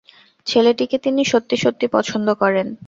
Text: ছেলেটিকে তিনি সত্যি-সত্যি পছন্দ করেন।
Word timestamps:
ছেলেটিকে 0.47 0.97
তিনি 0.97 1.21
সত্যি-সত্যি 1.25 1.87
পছন্দ 1.87 2.27
করেন। 2.33 2.67